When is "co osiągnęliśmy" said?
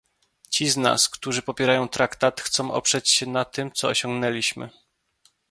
3.71-4.69